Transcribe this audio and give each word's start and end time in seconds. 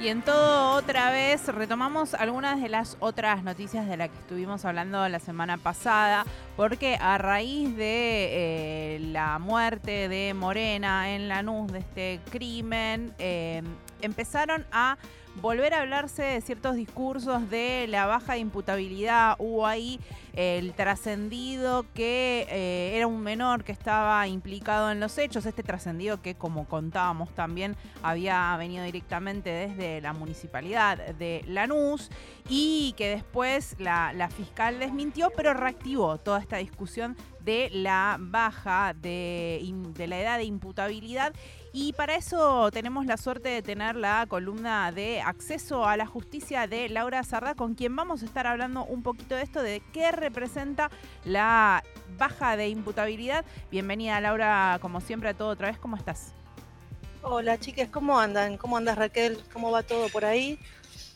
Y 0.00 0.08
en 0.08 0.22
todo 0.22 0.74
otra 0.76 1.10
vez 1.10 1.48
retomamos 1.48 2.14
algunas 2.14 2.62
de 2.62 2.68
las 2.68 2.96
otras 3.00 3.42
noticias 3.42 3.88
de 3.88 3.96
las 3.96 4.10
que 4.10 4.18
estuvimos 4.18 4.64
hablando 4.64 5.08
la 5.08 5.18
semana 5.18 5.58
pasada, 5.58 6.24
porque 6.58 6.98
a 7.00 7.18
raíz 7.18 7.76
de 7.76 8.96
eh, 8.96 8.98
la 9.12 9.38
muerte 9.38 10.08
de 10.08 10.34
Morena 10.34 11.14
en 11.14 11.28
Lanús, 11.28 11.70
de 11.70 11.78
este 11.78 12.20
crimen, 12.32 13.14
eh, 13.20 13.62
empezaron 14.02 14.66
a 14.72 14.98
volver 15.40 15.74
a 15.74 15.80
hablarse 15.82 16.22
de 16.22 16.40
ciertos 16.40 16.76
discursos 16.76 17.48
de 17.50 17.86
la 17.88 18.06
baja 18.06 18.36
imputabilidad. 18.36 19.36
Hubo 19.38 19.66
ahí 19.66 20.00
el 20.34 20.72
trascendido 20.72 21.84
que 21.94 22.46
eh, 22.48 22.96
era 22.96 23.06
un 23.06 23.20
menor 23.20 23.64
que 23.64 23.72
estaba 23.72 24.26
implicado 24.28 24.90
en 24.90 25.00
los 25.00 25.18
hechos. 25.18 25.46
Este 25.46 25.62
trascendido 25.62 26.22
que, 26.22 26.34
como 26.34 26.66
contábamos 26.66 27.30
también, 27.34 27.76
había 28.02 28.56
venido 28.56 28.84
directamente 28.84 29.50
desde 29.50 30.00
la 30.00 30.12
municipalidad 30.12 30.98
de 31.14 31.42
Lanús 31.46 32.10
y 32.48 32.94
que 32.96 33.10
después 33.10 33.76
la, 33.78 34.12
la 34.12 34.30
fiscal 34.30 34.78
desmintió, 34.78 35.30
pero 35.36 35.54
reactivó 35.54 36.18
toda 36.18 36.40
esta 36.40 36.47
discusión 36.56 37.16
de 37.40 37.68
la 37.72 38.16
baja 38.18 38.94
de, 38.94 39.62
de 39.94 40.06
la 40.06 40.20
edad 40.20 40.38
de 40.38 40.44
imputabilidad 40.44 41.34
y 41.72 41.92
para 41.92 42.16
eso 42.16 42.70
tenemos 42.70 43.06
la 43.06 43.16
suerte 43.16 43.50
de 43.50 43.62
tener 43.62 43.94
la 43.94 44.26
columna 44.26 44.90
de 44.90 45.20
acceso 45.20 45.84
a 45.86 45.96
la 45.96 46.06
justicia 46.06 46.66
de 46.66 46.88
Laura 46.88 47.22
Sarda, 47.22 47.54
con 47.54 47.74
quien 47.74 47.94
vamos 47.94 48.22
a 48.22 48.24
estar 48.24 48.46
hablando 48.46 48.84
un 48.84 49.02
poquito 49.02 49.34
de 49.34 49.42
esto, 49.42 49.62
de 49.62 49.82
qué 49.92 50.10
representa 50.10 50.90
la 51.24 51.84
baja 52.16 52.56
de 52.56 52.68
imputabilidad. 52.68 53.44
Bienvenida 53.70 54.20
Laura, 54.20 54.78
como 54.80 55.00
siempre, 55.00 55.28
a 55.28 55.34
todo 55.34 55.50
otra 55.50 55.68
vez. 55.68 55.78
¿Cómo 55.78 55.96
estás? 55.96 56.32
Hola 57.22 57.58
chicas, 57.58 57.88
¿cómo 57.90 58.18
andan? 58.18 58.56
¿Cómo 58.56 58.76
andas 58.76 58.96
Raquel? 58.96 59.38
¿Cómo 59.52 59.70
va 59.70 59.82
todo 59.82 60.08
por 60.08 60.24
ahí? 60.24 60.58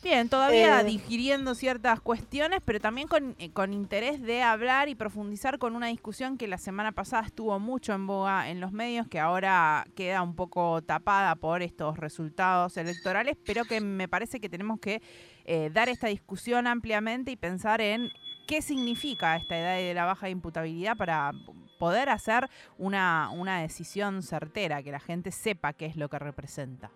Bien, 0.03 0.29
todavía 0.29 0.81
eh, 0.81 0.85
digiriendo 0.85 1.55
ciertas 1.55 2.01
cuestiones, 2.01 2.61
pero 2.65 2.81
también 2.81 3.07
con, 3.07 3.37
eh, 3.39 3.53
con, 3.53 3.73
interés 3.73 4.21
de 4.21 4.43
hablar 4.43 4.89
y 4.89 4.97
profundizar 4.97 5.59
con 5.61 5.77
una 5.77 5.87
discusión 5.87 6.37
que 6.37 6.49
la 6.49 6.59
semana 6.59 6.91
pasada 6.91 7.25
estuvo 7.25 7.57
mucho 7.61 7.93
en 7.93 8.09
boga 8.09 8.51
en 8.51 8.61
los 8.61 8.73
medios, 8.73 9.07
que 9.07 9.21
ahora 9.21 9.87
queda 9.95 10.23
un 10.23 10.35
poco 10.35 10.83
tapada 10.83 11.37
por 11.37 11.63
estos 11.63 11.99
resultados 11.99 12.77
electorales, 12.77 13.37
pero 13.47 13.65
que 13.65 13.81
me 13.81 14.09
parece 14.09 14.41
que 14.41 14.49
tenemos 14.49 14.81
que 14.81 15.03
eh, 15.45 15.71
dar 15.73 15.89
esta 15.89 16.09
discusión 16.09 16.67
ampliamente 16.67 17.31
y 17.31 17.37
pensar 17.37 17.81
en 17.81 18.11
qué 18.49 18.61
significa 18.61 19.37
esta 19.37 19.57
edad 19.57 19.77
de 19.77 19.95
la 19.95 20.05
baja 20.05 20.29
imputabilidad 20.29 20.97
para 20.97 21.31
poder 21.79 22.09
hacer 22.09 22.51
una, 22.77 23.31
una 23.31 23.61
decisión 23.61 24.25
certera, 24.25 24.83
que 24.83 24.91
la 24.91 25.01
gente 25.01 25.31
sepa 25.31 25.73
qué 25.73 25.87
es 25.87 25.95
lo 25.95 26.09
que 26.09 26.19
representa. 26.19 26.91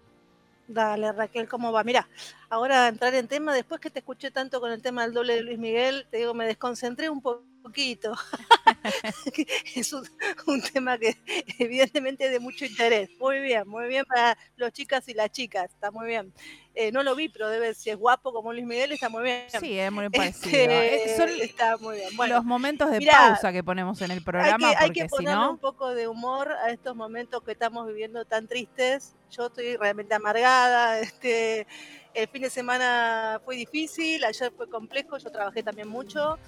Dale, 0.69 1.13
Raquel, 1.13 1.49
¿cómo 1.49 1.71
va? 1.71 1.85
Mira, 1.85 2.09
ahora 2.49 2.89
entrar 2.89 3.15
en 3.15 3.29
tema, 3.29 3.55
después 3.55 3.81
que 3.81 3.91
te 3.91 4.01
escuché 4.01 4.33
tanto 4.33 4.61
con 4.61 4.73
el 4.73 4.83
tema 4.83 5.03
del 5.03 5.13
doble 5.15 5.37
de 5.37 5.43
Luis 5.43 5.59
Miguel, 5.59 6.09
te 6.11 6.17
digo, 6.19 6.35
me 6.35 6.45
desconcentré 6.47 7.09
un 7.09 7.23
poquito. 7.67 8.15
es 9.75 9.93
un, 9.93 10.63
tema 10.73 10.99
que 10.99 11.17
evidentemente 11.59 12.27
es 12.27 12.31
de 12.31 12.41
mucho 12.41 12.65
interés. 12.65 13.11
Muy 13.19 13.41
bien, 13.41 13.69
muy 13.69 13.89
bien 13.89 14.05
para 14.05 14.39
los 14.57 14.73
chicas 14.73 15.09
y 15.09 15.15
las 15.15 15.31
chicas, 15.31 15.73
está 15.73 15.91
muy 15.91 16.07
bien. 16.07 16.33
Eh, 16.75 16.93
no 16.93 17.03
lo 17.03 17.17
vi, 17.17 17.29
pero 17.29 17.49
debe, 17.49 17.75
si 17.75 17.91
es 17.91 17.97
guapo 17.97 18.33
como 18.33 18.53
Luis 18.53 18.67
Miguel, 18.67 18.93
está 18.93 19.09
muy 19.09 19.25
bien. 19.25 19.47
Sí, 19.59 19.79
es 19.79 19.91
muy 19.91 20.09
parecido. 20.11 20.73
Este, 20.73 21.17
son 21.17 21.31
está 21.41 21.77
muy 21.79 21.97
bien. 21.97 22.11
Bueno, 22.17 22.37
los 22.37 22.45
momentos 22.45 22.91
de 22.91 23.01
pausa 23.01 23.53
que 23.53 23.65
ponemos 23.65 24.01
en 24.03 24.11
el 24.11 24.23
programa. 24.23 24.75
Hay 24.79 24.91
que, 24.91 25.07
ponerle 25.07 25.49
un 25.49 25.59
poco 25.59 25.95
de 25.95 26.07
humor 26.07 26.53
a 26.53 26.71
estos 26.71 26.95
momentos 26.95 27.43
que 27.43 27.53
estamos 27.53 27.87
viviendo 27.87 28.25
tan 28.27 28.47
tristes. 28.47 29.15
Yo 29.31 29.47
estoy 29.47 29.77
realmente 29.77 30.15
amargada. 30.15 31.01
Este, 31.01 31.67
el 32.15 32.29
fin 32.29 32.43
de 32.43 32.51
semana 32.51 33.41
fue 33.45 33.57
difícil, 33.57 34.25
ayer 34.25 34.53
fue 34.57 34.69
complejo, 34.69 35.19
yo 35.19 35.31
trabajé 35.31 35.63
también 35.63 35.89
mucho. 35.89 36.39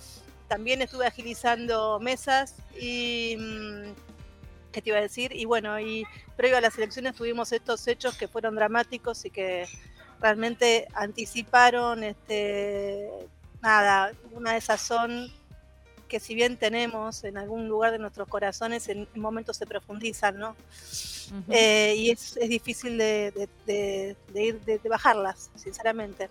También 0.49 0.83
estuve 0.83 1.07
agilizando 1.07 1.99
mesas 2.01 2.57
y... 2.81 3.37
Mm, 3.39 3.95
¿Qué 4.73 4.83
te 4.83 4.91
iba 4.91 4.99
a 4.99 5.03
decir? 5.03 5.35
Y 5.35 5.47
bueno, 5.47 5.81
y 5.81 6.05
previo 6.37 6.59
a 6.59 6.61
las 6.61 6.77
elecciones 6.77 7.15
tuvimos 7.15 7.53
estos 7.53 7.89
hechos 7.89 8.19
que 8.19 8.29
fueron 8.29 8.55
dramáticos 8.55 9.25
y 9.25 9.31
que 9.31 9.67
realmente 10.21 10.87
anticiparon 10.95 12.05
este, 12.05 13.09
nada, 13.63 14.13
una 14.33 14.53
de 14.53 14.59
esas 14.59 14.81
son 14.81 15.33
que 16.09 16.21
si 16.21 16.35
bien 16.35 16.57
tenemos 16.57 17.23
en 17.25 17.37
algún 17.37 17.69
lugar 17.69 17.93
de 17.93 17.99
nuestros 17.99 18.27
corazones, 18.29 18.89
en, 18.89 19.07
momentos 19.15 19.59
se 19.59 19.67
profundizan, 19.67 20.39
¿no? 20.39 20.57
Eh, 21.51 21.95
y 21.99 22.11
es, 22.11 22.39
difícil 22.49 22.97
de, 22.97 23.49
ir, 24.35 24.61
de, 24.61 24.89
bajarlas, 24.89 25.51
sinceramente. 25.55 26.31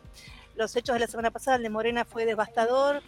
Los 0.55 0.75
hechos 0.75 0.95
de 0.95 1.01
la 1.01 1.07
semana 1.07 1.29
pasada, 1.29 1.57
el 1.57 1.63
de 1.63 1.69
Morena 1.69 2.03
fue 2.03 2.25
devastador, 2.25 3.03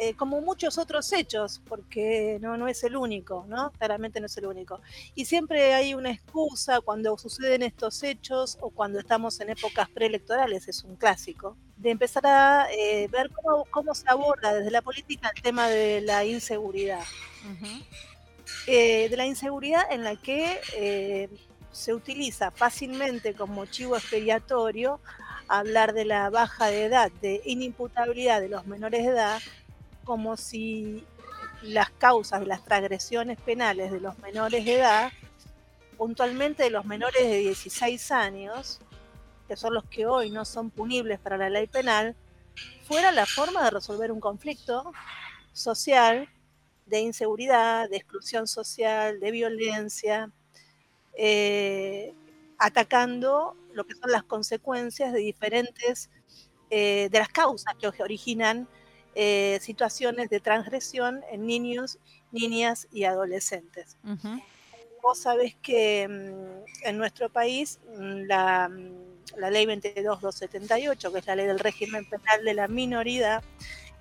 eh, 0.00 0.14
como 0.14 0.40
muchos 0.40 0.78
otros 0.78 1.12
hechos, 1.12 1.60
porque 1.68 2.38
no, 2.40 2.56
no 2.56 2.68
es 2.68 2.84
el 2.84 2.96
único, 2.96 3.44
¿no? 3.48 3.72
Claramente 3.72 4.20
no 4.20 4.26
es 4.26 4.36
el 4.36 4.46
único. 4.46 4.80
Y 5.16 5.24
siempre 5.24 5.74
hay 5.74 5.92
una 5.92 6.12
excusa 6.12 6.80
cuando 6.80 7.18
suceden 7.18 7.64
estos 7.64 8.04
hechos 8.04 8.58
o 8.60 8.70
cuando 8.70 9.00
estamos 9.00 9.40
en 9.40 9.50
épocas 9.50 9.88
preelectorales, 9.90 10.68
es 10.68 10.84
un 10.84 10.94
clásico, 10.94 11.56
de 11.76 11.90
empezar 11.90 12.24
a 12.26 12.68
eh, 12.70 13.08
ver 13.10 13.28
cómo, 13.30 13.64
cómo, 13.72 13.92
se 13.92 14.08
aborda 14.08 14.54
desde 14.54 14.70
la 14.70 14.82
política 14.82 15.32
el 15.34 15.42
tema 15.42 15.68
de 15.68 16.00
la 16.00 16.24
inseguridad. 16.24 17.02
Eh, 18.68 19.08
de 19.08 19.16
la 19.16 19.26
inseguridad 19.26 19.82
en 19.90 20.04
la 20.04 20.14
que 20.14 21.28
se 21.72 21.92
utiliza 21.92 22.52
fácilmente 22.52 23.34
como 23.34 23.66
chivo 23.66 23.96
expiatorio 23.96 25.00
hablar 25.48 25.92
de 25.92 26.04
la 26.04 26.30
baja 26.30 26.66
de 26.66 26.84
edad, 26.84 27.10
de 27.20 27.40
inimputabilidad 27.44 28.40
de 28.40 28.48
los 28.48 28.66
menores 28.66 29.04
de 29.04 29.10
edad, 29.10 29.40
como 30.08 30.38
si 30.38 31.04
las 31.60 31.90
causas 31.90 32.40
de 32.40 32.46
las 32.46 32.64
transgresiones 32.64 33.38
penales 33.38 33.92
de 33.92 34.00
los 34.00 34.18
menores 34.20 34.64
de 34.64 34.76
edad, 34.76 35.12
puntualmente 35.98 36.62
de 36.62 36.70
los 36.70 36.86
menores 36.86 37.24
de 37.24 37.36
16 37.40 38.10
años, 38.12 38.80
que 39.46 39.54
son 39.54 39.74
los 39.74 39.84
que 39.84 40.06
hoy 40.06 40.30
no 40.30 40.46
son 40.46 40.70
punibles 40.70 41.20
para 41.20 41.36
la 41.36 41.50
ley 41.50 41.66
penal, 41.66 42.16
fuera 42.84 43.12
la 43.12 43.26
forma 43.26 43.62
de 43.62 43.68
resolver 43.68 44.10
un 44.10 44.18
conflicto 44.18 44.94
social 45.52 46.26
de 46.86 47.00
inseguridad, 47.00 47.90
de 47.90 47.98
exclusión 47.98 48.48
social, 48.48 49.20
de 49.20 49.30
violencia, 49.30 50.30
eh, 51.18 52.14
atacando 52.56 53.54
lo 53.74 53.84
que 53.84 53.94
son 53.94 54.10
las 54.10 54.24
consecuencias 54.24 55.12
de 55.12 55.18
diferentes, 55.18 56.08
eh, 56.70 57.10
de 57.10 57.18
las 57.18 57.28
causas 57.28 57.74
que 57.78 58.02
originan 58.02 58.66
eh, 59.20 59.58
situaciones 59.60 60.30
de 60.30 60.38
transgresión 60.38 61.24
en 61.32 61.44
niños, 61.44 61.98
niñas 62.30 62.86
y 62.92 63.02
adolescentes. 63.02 63.96
Vos 65.02 65.18
sabés 65.18 65.56
que 65.60 66.06
mm, 66.06 66.86
en 66.86 66.98
nuestro 66.98 67.28
país 67.28 67.80
mm, 67.96 68.26
la, 68.28 68.68
mm, 68.68 69.38
la 69.38 69.50
ley 69.50 69.66
22278, 69.66 71.12
que 71.12 71.18
es 71.18 71.26
la 71.26 71.34
ley 71.34 71.46
del 71.46 71.58
régimen 71.58 72.08
penal 72.08 72.44
de 72.44 72.54
la 72.54 72.68
minoría, 72.68 73.42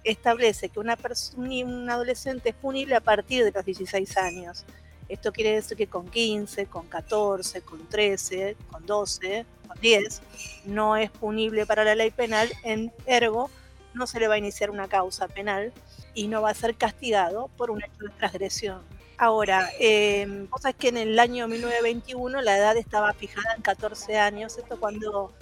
establece 0.04 0.70
que 0.70 0.80
una 0.80 0.96
un 1.36 1.90
adolescente 1.90 2.50
es 2.50 2.56
punible 2.56 2.94
a 2.94 3.02
partir 3.02 3.44
de 3.44 3.52
los 3.52 3.66
16 3.66 4.18
años. 4.18 4.66
Esto 5.10 5.32
quiere 5.32 5.54
decir 5.54 5.76
que 5.78 5.88
con 5.88 6.08
15, 6.08 6.68
con 6.68 6.86
14, 6.86 7.62
con 7.62 7.88
13, 7.88 8.56
con 8.70 8.86
12, 8.86 9.48
con 9.68 9.82
10, 9.82 10.22
no 10.66 10.96
es 10.96 11.10
punible 11.10 11.66
para 11.66 11.84
la 11.84 11.96
ley 11.96 12.12
penal, 12.12 12.52
en 12.64 12.94
ergo 13.08 13.50
no 13.97 14.08
se 14.08 14.19
le 14.19 14.28
va 14.28 14.35
a 14.35 14.38
iniciar 14.38 14.69
una 14.69 14.88
causa 14.88 15.28
penal 15.28 15.74
y 16.13 16.28
no 16.28 16.41
va 16.41 16.52
a 16.52 16.53
ser 16.53 16.75
castigado 16.75 17.50
por 17.57 17.72
un 17.72 17.83
hecho 17.83 18.04
de 18.04 18.10
transgresión. 18.10 18.81
Ahora, 19.18 19.69
eh, 19.80 20.45
cosa 20.50 20.69
es 20.69 20.75
que 20.75 20.89
en 20.89 20.98
el 20.98 21.18
año 21.19 21.48
1921 21.48 22.42
la 22.42 22.57
edad 22.57 22.77
estaba 22.77 23.13
fijada 23.13 23.56
en 23.56 23.63
14 23.63 24.18
años, 24.18 24.57
esto 24.57 24.80
cuando 24.80 25.33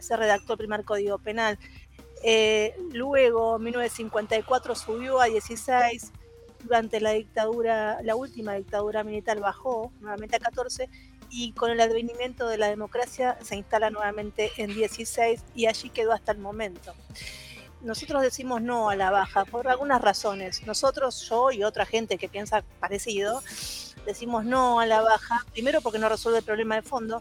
se 0.00 0.16
redactó 0.16 0.54
el 0.54 0.58
primer 0.58 0.84
código 0.84 1.18
penal. 1.18 1.58
Eh, 2.24 2.74
luego, 2.92 3.56
en 3.56 3.62
1954 3.62 4.74
subió 4.74 5.20
a 5.20 5.26
16, 5.26 6.12
durante 6.64 7.00
la 7.00 7.12
dictadura, 7.12 8.02
la 8.02 8.16
última 8.16 8.54
dictadura 8.54 9.04
militar 9.04 9.38
bajó 9.38 9.92
nuevamente 10.00 10.36
a 10.36 10.40
14 10.40 10.88
y 11.30 11.52
con 11.52 11.70
el 11.70 11.80
advenimiento 11.80 12.48
de 12.48 12.58
la 12.58 12.68
democracia 12.68 13.38
se 13.42 13.56
instala 13.56 13.90
nuevamente 13.90 14.50
en 14.56 14.74
16 14.74 15.44
y 15.54 15.66
allí 15.66 15.90
quedó 15.90 16.12
hasta 16.12 16.32
el 16.32 16.38
momento 16.38 16.94
nosotros 17.82 18.22
decimos 18.22 18.62
no 18.62 18.90
a 18.90 18.96
la 18.96 19.10
baja 19.10 19.44
por 19.44 19.68
algunas 19.68 20.00
razones. 20.00 20.66
Nosotros, 20.66 21.28
yo 21.28 21.50
y 21.50 21.64
otra 21.64 21.86
gente 21.86 22.18
que 22.18 22.28
piensa 22.28 22.62
parecido, 22.80 23.42
decimos 24.06 24.44
no 24.44 24.80
a 24.80 24.86
la 24.86 25.00
baja, 25.02 25.44
primero 25.52 25.80
porque 25.80 25.98
no 25.98 26.08
resuelve 26.08 26.38
el 26.38 26.44
problema 26.44 26.76
de 26.76 26.82
fondo, 26.82 27.20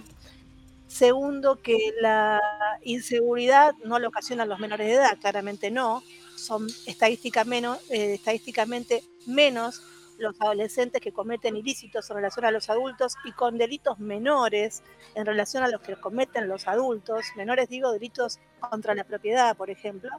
segundo 0.88 1.62
que 1.62 1.94
la 2.02 2.40
inseguridad 2.84 3.74
no 3.84 4.00
lo 4.00 4.08
ocasionan 4.08 4.50
los 4.50 4.60
menores 4.60 4.88
de 4.88 4.94
edad, 4.94 5.18
claramente 5.20 5.70
no, 5.70 6.02
son 6.36 6.68
estadística 6.86 7.44
menos, 7.44 7.80
eh, 7.90 8.14
estadísticamente 8.14 9.04
menos 9.26 9.82
los 10.18 10.40
adolescentes 10.42 11.02
que 11.02 11.12
cometen 11.12 11.56
ilícitos 11.56 12.10
en 12.10 12.16
relación 12.18 12.46
a 12.46 12.52
los 12.52 12.70
adultos 12.70 13.16
y 13.24 13.32
con 13.32 13.58
delitos 13.58 14.00
menores 14.00 14.84
en 15.16 15.26
relación 15.26 15.64
a 15.64 15.68
los 15.68 15.82
que 15.82 15.96
cometen 15.96 16.48
los 16.48 16.68
adultos, 16.68 17.26
menores 17.36 17.70
digo 17.70 17.92
delitos 17.92 18.40
contra 18.60 18.96
la 18.96 19.04
propiedad, 19.04 19.56
por 19.56 19.70
ejemplo, 19.70 20.10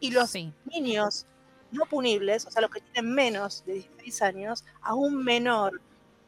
y 0.00 0.10
los 0.10 0.34
niños 0.64 1.26
no 1.70 1.86
punibles, 1.86 2.46
o 2.46 2.50
sea, 2.50 2.62
los 2.62 2.70
que 2.70 2.80
tienen 2.80 3.12
menos 3.14 3.64
de 3.64 3.74
16 3.74 4.22
años, 4.22 4.64
aún 4.82 5.24
menor. 5.24 5.80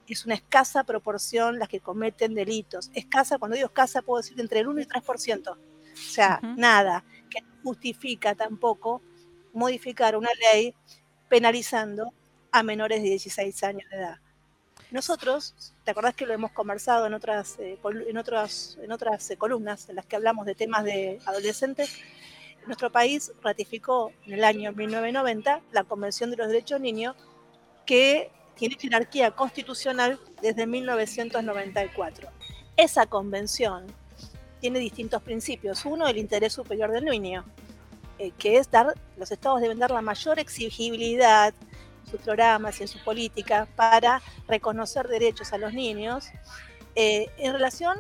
Es 0.07 0.27
una 0.27 0.35
escasa 0.35 0.85
proporción 0.85 1.59
las 1.59 1.69
que 1.69 1.81
cometen 1.81 2.35
delitos. 2.35 2.91
Escasa, 2.95 3.39
cuando 3.39 3.55
digo 3.55 3.69
escasa, 3.69 4.03
puedo 4.03 4.23
decir 4.23 4.39
entre 4.41 4.61
el 4.61 4.69
1 4.69 4.81
y 4.81 4.83
el 4.83 4.89
3%. 4.89 5.51
O 5.51 5.57
sea, 5.97 6.41
nada, 6.57 7.05
que 7.31 7.41
no 7.41 7.55
justifica 7.63 8.35
tampoco 8.35 9.01
modificar 9.53 10.17
una 10.17 10.31
ley 10.53 10.75
penalizando 11.29 12.13
a 12.55 12.63
menores 12.63 13.03
de 13.03 13.09
16 13.09 13.65
años 13.65 13.91
de 13.91 13.97
edad. 13.97 14.19
Nosotros, 14.93 15.75
¿te 15.83 15.91
acordás 15.91 16.15
que 16.15 16.25
lo 16.25 16.35
hemos 16.35 16.53
conversado 16.53 17.05
en 17.05 17.13
otras, 17.13 17.59
eh, 17.59 17.81
en 18.07 18.17
otras, 18.17 18.79
en 18.81 18.93
otras 18.93 19.29
eh, 19.29 19.37
columnas 19.37 19.89
en 19.89 19.97
las 19.97 20.07
que 20.07 20.15
hablamos 20.15 20.47
de 20.47 20.55
temas 20.55 20.85
de 20.85 21.19
adolescentes? 21.27 21.99
Nuestro 22.65 22.93
país 22.93 23.33
ratificó 23.43 24.13
en 24.25 24.35
el 24.35 24.45
año 24.45 24.73
1990 24.73 25.63
la 25.73 25.83
Convención 25.83 26.31
de 26.31 26.37
los 26.37 26.47
Derechos 26.47 26.81
Niños 26.81 27.17
que 27.87 28.31
tiene 28.55 28.77
jerarquía 28.79 29.33
constitucional 29.33 30.21
desde 30.41 30.65
1994. 30.65 32.29
Esa 32.77 33.07
convención 33.07 33.85
tiene 34.61 34.79
distintos 34.79 35.21
principios. 35.23 35.85
Uno, 35.85 36.07
el 36.07 36.19
interés 36.19 36.53
superior 36.53 36.93
del 36.93 37.05
niño, 37.05 37.45
eh, 38.21 38.31
que 38.39 38.59
es 38.59 38.71
dar, 38.71 38.95
los 39.17 39.33
estados 39.33 39.61
deben 39.61 39.81
dar 39.81 39.91
la 39.91 40.03
mayor 40.03 40.39
exigibilidad 40.39 41.53
sus 42.07 42.21
programas 42.21 42.81
y 42.81 42.83
en 42.83 42.89
su 42.89 43.03
política 43.03 43.67
para 43.77 44.23
reconocer 44.49 45.09
derechos 45.09 45.53
a 45.53 45.59
los 45.59 45.73
niños 45.73 46.29
eh, 46.95 47.27
en 47.39 47.53
relación 47.53 47.99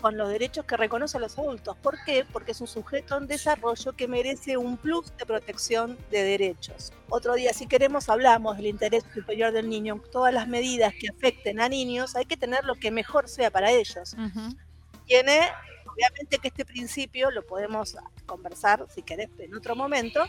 con 0.00 0.16
los 0.16 0.28
derechos 0.28 0.64
que 0.64 0.76
reconoce 0.76 1.16
a 1.16 1.20
los 1.20 1.38
adultos. 1.38 1.76
¿Por 1.78 2.02
qué? 2.04 2.24
Porque 2.32 2.52
es 2.52 2.60
un 2.60 2.66
sujeto 2.66 3.16
en 3.16 3.26
desarrollo 3.26 3.92
que 3.92 4.08
merece 4.08 4.56
un 4.56 4.76
plus 4.76 5.12
de 5.16 5.26
protección 5.26 5.98
de 6.10 6.22
derechos. 6.22 6.92
Otro 7.08 7.34
día, 7.34 7.52
si 7.52 7.66
queremos, 7.66 8.08
hablamos 8.08 8.56
del 8.56 8.66
interés 8.66 9.04
superior 9.12 9.52
del 9.52 9.68
niño. 9.68 10.00
Todas 10.12 10.32
las 10.32 10.48
medidas 10.48 10.94
que 10.98 11.08
afecten 11.08 11.60
a 11.60 11.68
niños 11.68 12.16
hay 12.16 12.26
que 12.26 12.36
tener 12.36 12.64
lo 12.64 12.76
que 12.76 12.90
mejor 12.90 13.28
sea 13.28 13.50
para 13.50 13.70
ellos. 13.70 14.16
Tiene, 15.06 15.40
obviamente 15.86 16.38
que 16.38 16.48
este 16.48 16.64
principio 16.64 17.30
lo 17.30 17.44
podemos 17.44 17.96
conversar, 18.26 18.86
si 18.94 19.02
querés, 19.02 19.30
en 19.38 19.54
otro 19.54 19.74
momento, 19.74 20.24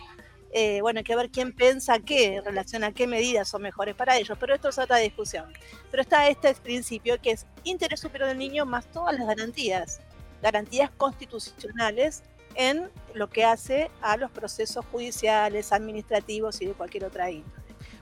eh, 0.52 0.82
bueno, 0.82 1.00
hay 1.00 1.04
que 1.04 1.16
ver 1.16 1.30
quién 1.30 1.54
piensa 1.54 2.00
qué 2.00 2.38
en 2.38 2.46
relación 2.46 2.84
a 2.84 2.92
qué 2.92 3.08
medidas 3.08 3.48
son 3.48 3.62
mejores 3.62 3.96
para 3.96 4.18
ellos, 4.18 4.38
pero 4.40 4.56
esto 4.56 4.70
es 4.70 4.80
otra 4.80 4.98
discusión. 4.98 5.46
Pero 5.92 6.02
está 6.02 6.28
este 6.28 6.54
principio 6.56 7.20
que 7.22 7.32
es 7.32 7.46
interés 7.64 8.00
superior 8.00 8.30
del 8.30 8.38
niño 8.38 8.66
más 8.66 8.86
todas 8.88 9.18
las 9.18 9.28
garantías, 9.28 10.02
garantías 10.42 10.90
constitucionales 10.92 12.24
en 12.56 12.90
lo 13.14 13.30
que 13.30 13.46
hace 13.46 13.92
a 14.02 14.18
los 14.18 14.32
procesos 14.32 14.86
judiciales, 14.92 15.72
administrativos 15.72 16.62
y 16.62 16.66
de 16.66 16.74
cualquier 16.74 17.06
otra 17.06 17.30
índole. 17.30 17.54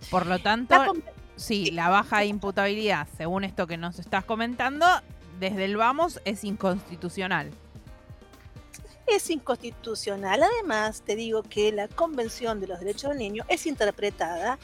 Por 0.09 0.25
lo 0.25 0.39
tanto, 0.39 0.75
sí, 1.35 1.71
la 1.71 1.89
baja 1.89 2.23
imputabilidad, 2.23 3.07
según 3.17 3.43
esto 3.43 3.67
que 3.67 3.77
nos 3.77 3.99
estás 3.99 4.23
comentando, 4.23 4.85
desde 5.39 5.65
el 5.65 5.75
vamos 5.75 6.21
es 6.23 6.43
inconstitucional 6.43 7.51
es 9.07 9.29
inconstitucional. 9.29 10.43
Además, 10.43 11.01
te 11.01 11.15
digo 11.15 11.43
que 11.43 11.71
la 11.71 11.87
Convención 11.87 12.59
de 12.59 12.67
los 12.67 12.79
Derechos 12.79 13.09
del 13.09 13.19
Niño 13.19 13.43
es 13.47 13.65
interpretada 13.65 14.59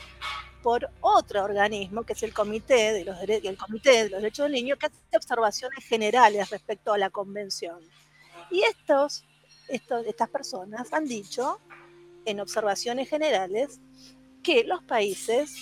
por 0.61 0.89
otro 1.01 1.43
organismo, 1.43 2.03
que 2.03 2.13
es 2.13 2.23
el 2.23 2.33
Comité 2.33 2.93
de 2.93 3.05
los, 3.05 3.17
el 3.21 3.57
Comité 3.57 4.03
de 4.03 4.09
los 4.09 4.21
Derechos 4.21 4.45
del 4.45 4.53
Niño, 4.53 4.77
que 4.77 4.87
hace 4.87 4.97
observaciones 5.15 5.83
generales 5.85 6.49
respecto 6.49 6.93
a 6.93 6.97
la 6.97 7.09
Convención. 7.09 7.79
Y 8.51 8.61
estos, 8.63 9.25
estas 9.67 10.29
personas 10.29 10.91
han 10.93 11.05
dicho, 11.05 11.59
en 12.25 12.39
observaciones 12.39 13.09
generales, 13.09 13.79
que 14.41 14.63
los 14.63 14.83
países 14.83 15.53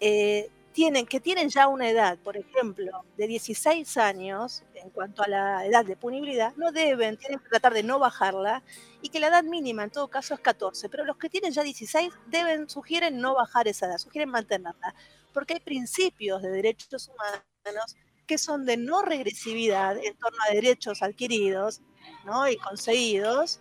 eh, 0.00 0.50
tienen, 0.72 1.06
que 1.06 1.20
tienen 1.20 1.48
ya 1.48 1.68
una 1.68 1.88
edad, 1.88 2.18
por 2.18 2.36
ejemplo, 2.36 3.04
de 3.16 3.26
16 3.26 3.96
años, 3.96 4.62
en 4.82 4.90
cuanto 4.90 5.22
a 5.22 5.28
la 5.28 5.66
edad 5.66 5.84
de 5.84 5.96
punibilidad, 5.96 6.54
no 6.56 6.72
deben, 6.72 7.16
tienen 7.16 7.38
que 7.38 7.48
tratar 7.48 7.72
de 7.74 7.82
no 7.82 7.98
bajarla, 7.98 8.62
y 9.00 9.08
que 9.08 9.20
la 9.20 9.28
edad 9.28 9.44
mínima 9.44 9.84
en 9.84 9.90
todo 9.90 10.08
caso 10.08 10.34
es 10.34 10.40
14, 10.40 10.88
pero 10.88 11.04
los 11.04 11.16
que 11.16 11.28
tienen 11.28 11.52
ya 11.52 11.62
16 11.62 12.12
deben, 12.26 12.68
sugieren 12.68 13.20
no 13.20 13.34
bajar 13.34 13.68
esa 13.68 13.86
edad, 13.86 13.98
sugieren 13.98 14.30
mantenerla, 14.30 14.94
porque 15.32 15.54
hay 15.54 15.60
principios 15.60 16.42
de 16.42 16.50
derechos 16.50 17.08
humanos 17.08 17.96
que 18.26 18.38
son 18.38 18.64
de 18.64 18.76
no 18.76 19.02
regresividad 19.02 19.96
en 19.98 20.16
torno 20.16 20.38
a 20.48 20.54
derechos 20.54 21.02
adquiridos 21.02 21.80
¿no? 22.24 22.48
y 22.48 22.56
conseguidos, 22.56 23.60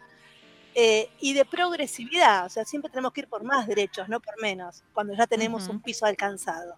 eh, 0.73 1.09
y 1.19 1.33
de 1.33 1.43
progresividad, 1.43 2.45
o 2.45 2.49
sea, 2.49 2.63
siempre 2.63 2.89
tenemos 2.89 3.11
que 3.11 3.21
ir 3.21 3.27
por 3.27 3.43
más 3.43 3.67
derechos, 3.67 4.07
no 4.07 4.21
por 4.21 4.41
menos, 4.41 4.83
cuando 4.93 5.13
ya 5.13 5.27
tenemos 5.27 5.67
un 5.67 5.81
piso 5.81 6.05
alcanzado. 6.05 6.77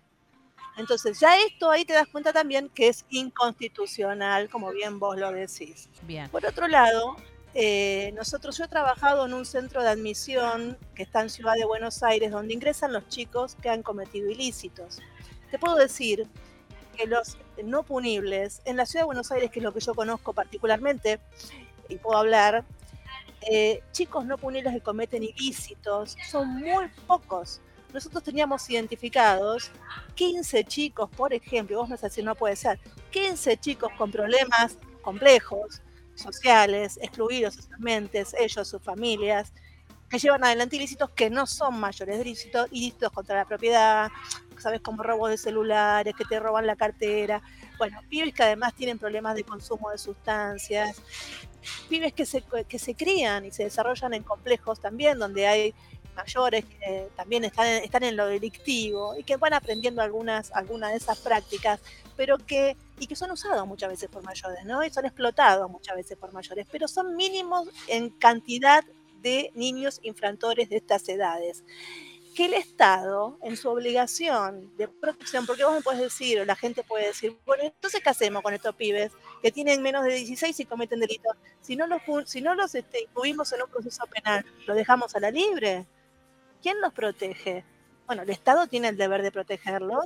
Entonces, 0.77 1.19
ya 1.19 1.37
esto 1.37 1.69
ahí 1.69 1.85
te 1.85 1.93
das 1.93 2.07
cuenta 2.07 2.33
también 2.33 2.69
que 2.69 2.87
es 2.87 3.05
inconstitucional, 3.09 4.49
como 4.49 4.71
bien 4.71 4.99
vos 4.99 5.17
lo 5.17 5.31
decís. 5.31 5.89
Bien. 6.01 6.29
Por 6.29 6.45
otro 6.45 6.67
lado, 6.67 7.15
eh, 7.53 8.11
nosotros, 8.15 8.57
yo 8.57 8.65
he 8.65 8.67
trabajado 8.67 9.25
en 9.25 9.33
un 9.33 9.45
centro 9.45 9.83
de 9.83 9.89
admisión 9.89 10.77
que 10.95 11.03
está 11.03 11.21
en 11.21 11.29
Ciudad 11.29 11.53
de 11.53 11.65
Buenos 11.65 12.01
Aires, 12.01 12.31
donde 12.31 12.53
ingresan 12.53 12.91
los 12.91 13.07
chicos 13.09 13.55
que 13.61 13.69
han 13.69 13.83
cometido 13.83 14.29
ilícitos. 14.29 14.99
Te 15.51 15.59
puedo 15.59 15.75
decir 15.75 16.27
que 16.97 17.05
los 17.05 17.37
no 17.63 17.83
punibles, 17.83 18.61
en 18.65 18.77
la 18.77 18.87
Ciudad 18.87 19.01
de 19.01 19.05
Buenos 19.05 19.31
Aires, 19.31 19.51
que 19.51 19.59
es 19.59 19.63
lo 19.63 19.73
que 19.73 19.79
yo 19.79 19.93
conozco 19.93 20.33
particularmente, 20.33 21.19
y 21.89 21.97
puedo 21.97 22.17
hablar, 22.17 22.63
eh, 23.41 23.83
chicos 23.91 24.25
no 24.25 24.37
punibles 24.37 24.73
que 24.73 24.81
cometen 24.81 25.21
ilícitos, 25.21 26.15
son 26.29 26.55
muy 26.55 26.87
pocos 27.05 27.61
nosotros 27.93 28.23
teníamos 28.23 28.69
identificados 28.69 29.71
15 30.15 30.63
chicos, 30.65 31.09
por 31.15 31.33
ejemplo, 31.33 31.77
vos 31.77 31.89
me 31.89 31.97
decir, 31.97 32.23
no 32.23 32.35
puede 32.35 32.55
ser, 32.55 32.79
15 33.11 33.57
chicos 33.57 33.91
con 33.97 34.11
problemas 34.11 34.77
complejos, 35.01 35.81
sociales, 36.15 36.97
excluidos 37.01 37.55
socialmente, 37.55 38.23
ellos, 38.39 38.67
sus 38.67 38.81
familias, 38.81 39.53
que 40.09 40.19
llevan 40.19 40.43
adelante 40.43 40.75
ilícitos 40.75 41.09
que 41.11 41.29
no 41.29 41.47
son 41.47 41.79
mayores 41.79 42.21
ilícitos, 42.21 42.67
ilícitos 42.71 43.11
contra 43.11 43.35
la 43.35 43.45
propiedad, 43.45 44.11
sabes, 44.63 44.81
como 44.81 45.03
robos 45.03 45.29
de 45.29 45.37
celulares, 45.37 46.13
que 46.15 46.25
te 46.25 46.39
roban 46.39 46.65
la 46.65 46.75
cartera. 46.75 47.41
Bueno, 47.77 47.99
pibes 48.09 48.33
que 48.33 48.43
además 48.43 48.73
tienen 48.75 48.97
problemas 48.97 49.35
de 49.35 49.43
consumo 49.43 49.89
de 49.91 49.97
sustancias, 49.97 51.01
pibes 51.89 52.13
que 52.13 52.25
se, 52.25 52.43
que 52.67 52.79
se 52.79 52.95
crían 52.95 53.45
y 53.45 53.51
se 53.51 53.63
desarrollan 53.63 54.13
en 54.13 54.23
complejos 54.23 54.79
también, 54.79 55.19
donde 55.19 55.47
hay 55.47 55.75
mayores 56.15 56.65
que 56.65 57.07
también 57.15 57.43
están 57.43 57.67
están 57.67 58.03
en 58.03 58.15
lo 58.15 58.27
delictivo 58.27 59.15
y 59.17 59.23
que 59.23 59.37
van 59.37 59.53
aprendiendo 59.53 60.01
algunas, 60.01 60.51
algunas 60.51 60.91
de 60.91 60.97
esas 60.97 61.19
prácticas, 61.19 61.79
pero 62.15 62.37
que, 62.37 62.77
y 62.99 63.07
que 63.07 63.15
son 63.15 63.31
usados 63.31 63.65
muchas 63.67 63.89
veces 63.89 64.09
por 64.09 64.23
mayores, 64.23 64.65
¿no? 64.65 64.83
Y 64.83 64.89
son 64.89 65.05
explotados 65.05 65.69
muchas 65.69 65.95
veces 65.95 66.17
por 66.17 66.33
mayores, 66.33 66.67
pero 66.71 66.87
son 66.87 67.15
mínimos 67.15 67.67
en 67.87 68.09
cantidad 68.09 68.83
de 69.21 69.51
niños 69.55 69.99
infractores 70.03 70.69
de 70.69 70.77
estas 70.77 71.07
edades. 71.09 71.63
Que 72.35 72.45
el 72.45 72.55
Estado, 72.55 73.37
en 73.43 73.57
su 73.57 73.69
obligación 73.69 74.75
de 74.75 74.87
protección, 74.87 75.45
porque 75.45 75.63
vos 75.65 75.73
me 75.73 75.81
puedes 75.81 76.01
decir, 76.01 76.39
o 76.39 76.45
la 76.45 76.55
gente 76.55 76.83
puede 76.83 77.07
decir, 77.07 77.37
bueno, 77.45 77.63
entonces, 77.63 78.01
¿qué 78.01 78.09
hacemos 78.09 78.41
con 78.41 78.55
estos 78.55 78.75
pibes 78.75 79.11
que 79.41 79.51
tienen 79.51 79.83
menos 79.83 80.03
de 80.03 80.15
16 80.15 80.59
y 80.59 80.65
cometen 80.65 80.99
delitos? 80.99 81.35
Si 81.61 81.75
no 81.75 81.85
los, 81.85 82.01
si 82.25 82.41
no 82.41 82.55
los 82.55 82.73
este, 82.73 83.03
incluimos 83.03 83.51
en 83.53 83.61
un 83.61 83.69
proceso 83.69 84.05
penal, 84.07 84.43
¿lo 84.65 84.73
dejamos 84.73 85.15
a 85.15 85.19
la 85.19 85.29
libre? 85.29 85.85
¿Quién 86.63 86.79
los 86.81 86.93
protege? 86.93 87.65
Bueno, 88.07 88.23
el 88.23 88.29
Estado 88.29 88.65
tiene 88.67 88.87
el 88.87 88.97
deber 88.97 89.21
de 89.21 89.31
protegerlos 89.31 90.05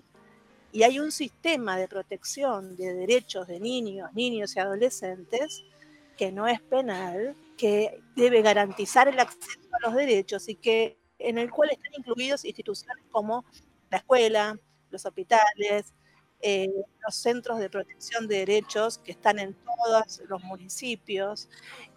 y 0.72 0.84
hay 0.84 1.00
un 1.00 1.12
sistema 1.12 1.78
de 1.78 1.88
protección 1.88 2.76
de 2.76 2.94
derechos 2.94 3.48
de 3.48 3.60
niños, 3.60 4.12
niños 4.14 4.56
y 4.56 4.60
adolescentes 4.60 5.64
que 6.18 6.32
no 6.32 6.48
es 6.48 6.60
penal, 6.60 7.36
que 7.58 8.02
debe 8.16 8.42
garantizar 8.42 9.08
el 9.08 9.20
acceso 9.20 9.60
a 9.72 9.88
los 9.88 9.96
derechos 9.96 10.50
y 10.50 10.56
que 10.56 10.98
en 11.20 11.38
el 11.38 11.52
cual 11.52 11.70
están 11.70 11.92
incluidos 11.96 12.44
instituciones 12.44 13.06
como 13.12 13.46
la 13.90 13.98
escuela, 13.98 14.60
los 14.90 15.06
hospitales, 15.06 15.94
eh, 16.42 16.70
los 17.04 17.16
centros 17.16 17.60
de 17.60 17.70
protección 17.70 18.28
de 18.28 18.40
derechos 18.40 18.98
que 19.00 19.12
están 19.12 19.40
en 19.40 19.56
todos 19.56 20.22
los 20.28 20.44
municipios, 20.44 21.50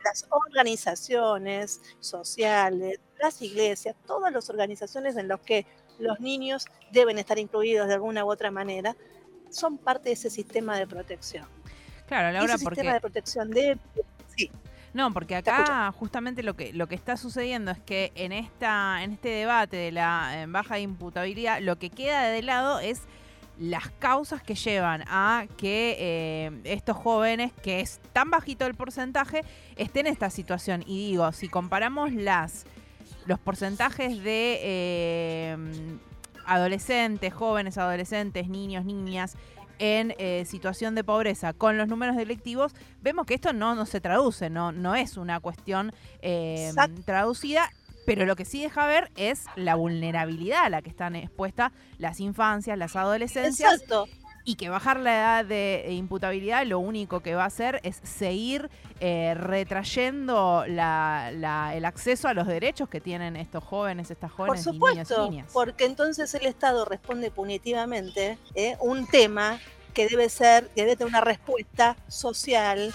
las 0.04 0.26
organizaciones 0.30 1.80
sociales, 2.00 3.00
las 3.20 3.40
iglesias, 3.42 3.94
todas 4.06 4.32
las 4.32 4.48
organizaciones 4.50 5.16
en 5.16 5.28
las 5.28 5.40
que 5.40 5.66
los 5.98 6.20
niños 6.20 6.66
deben 6.92 7.18
estar 7.18 7.38
incluidos 7.38 7.88
de 7.88 7.94
alguna 7.94 8.24
u 8.24 8.30
otra 8.30 8.50
manera, 8.50 8.96
son 9.50 9.78
parte 9.78 10.10
de 10.10 10.14
ese 10.14 10.30
sistema 10.30 10.78
de 10.78 10.86
protección. 10.86 11.46
Claro, 12.06 12.32
Laura, 12.32 12.54
ese 12.54 12.64
sistema 12.64 12.94
de 12.94 13.00
protección 13.00 13.50
de... 13.50 13.78
Sí. 14.36 14.50
No, 14.92 15.12
porque 15.12 15.36
acá 15.36 15.92
justamente 15.96 16.42
lo 16.42 16.54
que 16.54 16.72
lo 16.72 16.88
que 16.88 16.96
está 16.96 17.16
sucediendo 17.16 17.70
es 17.70 17.78
que 17.78 18.10
en 18.16 18.32
esta 18.32 19.04
en 19.04 19.12
este 19.12 19.28
debate 19.28 19.76
de 19.76 19.92
la 19.92 20.46
baja 20.48 20.80
imputabilidad 20.80 21.60
lo 21.60 21.78
que 21.78 21.90
queda 21.90 22.24
de 22.24 22.42
lado 22.42 22.80
es 22.80 23.02
las 23.60 23.90
causas 23.98 24.42
que 24.42 24.54
llevan 24.54 25.04
a 25.06 25.44
que 25.58 25.94
eh, 25.98 26.60
estos 26.64 26.96
jóvenes, 26.96 27.52
que 27.62 27.80
es 27.80 28.00
tan 28.14 28.30
bajito 28.30 28.66
el 28.66 28.74
porcentaje, 28.74 29.42
estén 29.76 30.06
en 30.06 30.14
esta 30.14 30.30
situación. 30.30 30.82
Y 30.86 31.10
digo, 31.10 31.30
si 31.32 31.48
comparamos 31.48 32.12
las 32.12 32.64
los 33.26 33.38
porcentajes 33.38 34.22
de 34.22 34.58
eh, 34.62 35.56
adolescentes, 36.46 37.32
jóvenes, 37.32 37.78
adolescentes, 37.78 38.48
niños, 38.48 38.84
niñas 38.84 39.36
en 39.78 40.14
eh, 40.18 40.44
situación 40.46 40.94
de 40.94 41.04
pobreza 41.04 41.54
con 41.54 41.78
los 41.78 41.88
números 41.88 42.16
delictivos, 42.16 42.74
vemos 43.00 43.24
que 43.24 43.34
esto 43.34 43.52
no, 43.52 43.74
no 43.74 43.86
se 43.86 44.00
traduce, 44.00 44.50
no, 44.50 44.72
no 44.72 44.94
es 44.94 45.16
una 45.16 45.40
cuestión 45.40 45.92
eh, 46.20 46.72
traducida. 47.04 47.70
Pero 48.06 48.24
lo 48.24 48.34
que 48.34 48.46
sí 48.46 48.62
deja 48.62 48.86
ver 48.86 49.10
es 49.14 49.44
la 49.56 49.74
vulnerabilidad 49.74 50.64
a 50.64 50.68
la 50.70 50.82
que 50.82 50.88
están 50.88 51.14
expuestas 51.16 51.70
las 51.98 52.18
infancias, 52.18 52.76
las 52.76 52.96
adolescencias. 52.96 53.74
Exacto 53.74 54.08
y 54.44 54.56
que 54.56 54.68
bajar 54.68 54.98
la 55.00 55.16
edad 55.16 55.44
de 55.44 55.86
imputabilidad 55.90 56.64
lo 56.66 56.78
único 56.78 57.20
que 57.20 57.34
va 57.34 57.44
a 57.44 57.46
hacer 57.46 57.80
es 57.82 58.00
seguir 58.02 58.70
eh, 59.00 59.34
retrayendo 59.34 60.64
la, 60.66 61.72
el 61.74 61.84
acceso 61.84 62.28
a 62.28 62.34
los 62.34 62.46
derechos 62.46 62.88
que 62.88 63.00
tienen 63.00 63.36
estos 63.36 63.62
jóvenes, 63.62 64.10
estas 64.10 64.32
jóvenes 64.32 64.64
Por 64.64 64.74
supuesto, 64.74 65.26
y 65.26 65.30
niñas. 65.30 65.50
Porque 65.52 65.84
entonces 65.84 66.32
el 66.34 66.46
Estado 66.46 66.84
responde 66.84 67.30
punitivamente 67.30 68.38
eh, 68.54 68.76
un 68.80 69.06
tema 69.06 69.58
que 69.94 70.08
debe 70.08 70.28
ser, 70.28 70.68
que 70.68 70.82
debe 70.82 70.96
tener 70.96 71.10
una 71.10 71.20
respuesta 71.20 71.96
social. 72.08 72.94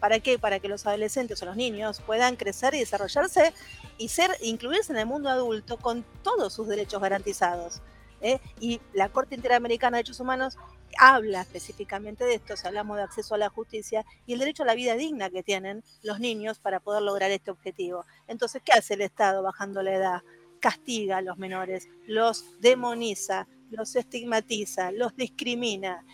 ¿Para 0.00 0.20
qué? 0.20 0.38
Para 0.38 0.60
que 0.60 0.68
los 0.68 0.86
adolescentes 0.86 1.42
o 1.42 1.46
los 1.46 1.56
niños 1.56 2.00
puedan 2.00 2.36
crecer 2.36 2.74
y 2.74 2.80
desarrollarse 2.80 3.52
y 3.98 4.08
ser, 4.08 4.30
incluirse 4.42 4.92
en 4.92 4.98
el 4.98 5.06
mundo 5.06 5.28
adulto 5.28 5.78
con 5.78 6.04
todos 6.22 6.52
sus 6.52 6.68
derechos 6.68 7.00
garantizados. 7.00 7.80
¿eh? 8.20 8.38
Y 8.60 8.80
la 8.92 9.08
Corte 9.08 9.34
Interamericana 9.34 9.96
de 9.96 10.02
Derechos 10.02 10.20
Humanos 10.20 10.56
habla 10.98 11.42
específicamente 11.42 12.24
de 12.24 12.34
esto, 12.34 12.56
si 12.56 12.66
hablamos 12.66 12.96
de 12.96 13.04
acceso 13.04 13.34
a 13.34 13.38
la 13.38 13.48
justicia 13.48 14.04
y 14.26 14.32
el 14.32 14.38
derecho 14.38 14.62
a 14.62 14.66
la 14.66 14.74
vida 14.74 14.94
digna 14.94 15.30
que 15.30 15.42
tienen 15.42 15.82
los 16.02 16.20
niños 16.20 16.58
para 16.58 16.80
poder 16.80 17.02
lograr 17.02 17.30
este 17.30 17.50
objetivo. 17.50 18.04
Entonces, 18.28 18.62
¿qué 18.64 18.72
hace 18.72 18.94
el 18.94 19.02
Estado 19.02 19.42
bajando 19.42 19.82
la 19.82 19.94
edad? 19.94 20.22
Castiga 20.60 21.18
a 21.18 21.22
los 21.22 21.38
menores, 21.38 21.88
los 22.06 22.60
demoniza, 22.60 23.46
los 23.70 23.94
estigmatiza, 23.96 24.90
los 24.92 25.14
discrimina. 25.16 26.04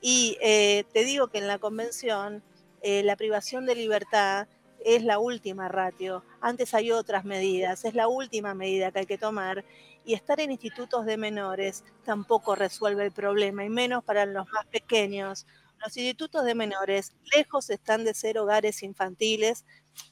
Y 0.00 0.36
eh, 0.40 0.84
te 0.92 1.04
digo 1.04 1.28
que 1.28 1.38
en 1.38 1.46
la 1.46 1.58
convención 1.58 2.42
eh, 2.82 3.02
la 3.04 3.16
privación 3.16 3.64
de 3.64 3.76
libertad 3.76 4.48
es 4.84 5.04
la 5.04 5.18
última 5.18 5.68
ratio. 5.68 6.24
Antes 6.40 6.74
hay 6.74 6.92
otras 6.92 7.24
medidas, 7.24 7.84
es 7.84 7.94
la 7.94 8.08
última 8.08 8.54
medida 8.54 8.90
que 8.90 9.00
hay 9.00 9.06
que 9.06 9.18
tomar 9.18 9.64
y 10.04 10.14
estar 10.14 10.40
en 10.40 10.50
institutos 10.50 11.06
de 11.06 11.16
menores 11.16 11.84
tampoco 12.04 12.54
resuelve 12.54 13.04
el 13.04 13.12
problema, 13.12 13.64
y 13.64 13.68
menos 13.68 14.02
para 14.04 14.26
los 14.26 14.50
más 14.50 14.66
pequeños. 14.66 15.46
Los 15.78 15.96
institutos 15.96 16.44
de 16.44 16.54
menores 16.54 17.12
lejos 17.34 17.70
están 17.70 18.04
de 18.04 18.14
ser 18.14 18.38
hogares 18.38 18.82
infantiles, 18.82 19.64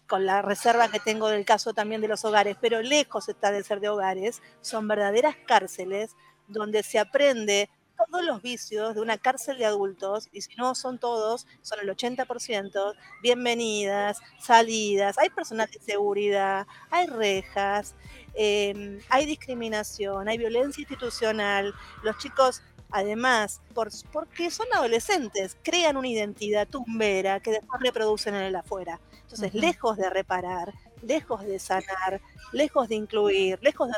con 0.07 0.27
la 0.27 0.43
reserva 0.43 0.91
que 0.91 1.01
tengo 1.01 1.29
del 1.29 1.45
caso 1.45 1.73
también 1.73 2.01
de 2.01 2.09
los 2.09 2.25
hogares, 2.25 2.57
pero 2.61 2.83
lejos 2.83 3.29
está 3.29 3.51
de 3.51 3.65
ser 3.65 3.81
de 3.81 3.89
hogares, 3.89 4.43
son 4.61 4.89
verdaderas 4.89 5.37
cárceles 5.47 6.17
donde 6.49 6.83
se 6.83 6.99
aprende 6.99 7.71
todos 8.07 8.25
los 8.25 8.43
vicios 8.43 8.95
de 8.95 9.01
una 9.01 9.19
cárcel 9.19 9.59
de 9.59 9.67
adultos, 9.67 10.29
y 10.33 10.41
si 10.43 10.55
no 10.57 10.75
son 10.75 10.99
todos, 10.99 11.47
son 11.63 11.81
el 11.81 11.89
80%, 11.89 12.95
bienvenidas, 13.23 14.19
salidas, 14.39 15.19
hay 15.19 15.31
personal 15.31 15.69
de 15.71 15.81
seguridad, 15.81 16.67
hay 16.91 17.07
rejas, 17.07 17.95
em, 18.35 19.01
hay 19.09 19.27
discriminación, 19.27 20.29
hay 20.29 20.39
violencia 20.39 20.83
institucional, 20.83 21.75
los 22.03 22.19
chicos 22.19 22.63
además, 22.93 23.61
por, 23.75 23.89
porque 24.13 24.51
son 24.51 24.67
adolescentes, 24.73 25.57
crean 25.63 25.97
una 25.97 26.09
identidad 26.09 26.67
tumbera 26.67 27.41
que 27.41 27.53
después 27.53 27.81
reproducen 27.81 28.35
en 28.35 28.43
el 28.43 28.57
afuera. 28.57 29.01
Entonces, 29.23 29.55
lejos 29.55 29.97
de 29.97 30.11
reparar, 30.11 30.75
lejos 31.03 31.45
de 31.45 31.59
sanar, 31.59 32.21
lejos 32.53 32.89
de 32.89 32.95
incluir, 32.97 33.59
lejos 33.63 33.89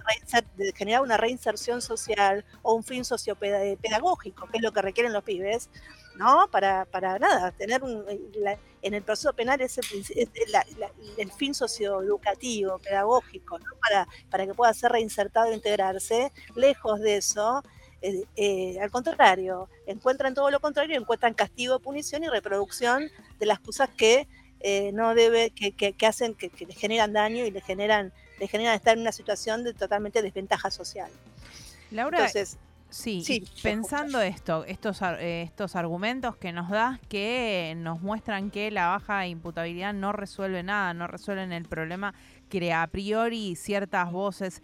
de, 0.56 0.72
generar 0.72 1.02
una 1.02 1.16
reinserción 1.16 1.82
social 1.82 2.44
o 2.62 2.74
un 2.74 2.84
fin 2.84 3.04
sociopedagógico, 3.04 4.46
que 4.48 4.58
es 4.58 4.62
lo 4.62 4.72
que 4.72 4.82
requieren 4.82 5.12
los 5.12 5.24
pibes, 5.24 5.68
¿no? 6.16 6.48
Para, 6.50 6.84
para 6.84 7.18
nada, 7.18 7.52
tener 7.52 7.82
un, 7.82 8.04
eh, 8.08 8.58
en 8.82 8.94
el 8.94 9.02
proceso 9.02 9.32
penal 9.32 9.60
el 9.60 11.32
fin 11.32 11.54
socioeducativo, 11.54 12.78
pedagógico, 12.78 13.58
¿no? 13.58 13.66
Para, 13.80 14.08
para 14.30 14.46
que 14.46 14.54
pueda 14.54 14.72
ser 14.74 14.92
reinsertado 14.92 15.50
e 15.50 15.54
integrarse, 15.54 16.32
lejos 16.54 17.00
de 17.00 17.16
eso. 17.16 17.62
Eh, 18.02 18.24
eh, 18.34 18.80
al 18.80 18.90
contrario, 18.90 19.68
encuentran 19.86 20.34
todo 20.34 20.50
lo 20.50 20.58
contrario, 20.58 20.98
encuentran 20.98 21.34
castigo, 21.34 21.78
punición 21.78 22.24
y 22.24 22.28
reproducción 22.28 23.08
de 23.38 23.46
las 23.46 23.60
cosas 23.60 23.88
que 23.90 24.26
eh, 24.62 24.92
no 24.92 25.14
debe, 25.14 25.50
que, 25.50 25.72
que, 25.72 26.06
hacen, 26.06 26.34
que, 26.34 26.50
le 26.66 26.74
generan 26.74 27.12
daño 27.12 27.44
y 27.44 27.50
le 27.50 27.60
generan, 27.60 28.12
le 28.38 28.48
generan 28.48 28.74
estar 28.74 28.94
en 28.94 29.00
una 29.00 29.12
situación 29.12 29.64
de 29.64 29.74
totalmente 29.74 30.22
desventaja 30.22 30.70
social. 30.70 31.10
Laura, 31.90 32.18
Entonces, 32.18 32.58
Sí, 32.92 33.22
sí 33.24 33.42
pensando 33.62 34.20
esto, 34.20 34.66
estos, 34.66 35.00
estos 35.18 35.76
argumentos 35.76 36.36
que 36.36 36.52
nos 36.52 36.68
das 36.68 37.00
que 37.08 37.72
nos 37.78 38.02
muestran 38.02 38.50
que 38.50 38.70
la 38.70 38.88
baja 38.88 39.26
imputabilidad 39.26 39.94
no 39.94 40.12
resuelve 40.12 40.62
nada, 40.62 40.92
no 40.92 41.06
resuelven 41.06 41.52
el 41.52 41.64
problema 41.64 42.12
que 42.60 42.72
a 42.72 42.86
priori 42.86 43.56
ciertas 43.56 44.12
voces 44.12 44.62